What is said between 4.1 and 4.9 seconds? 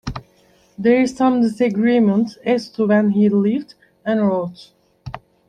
wrote.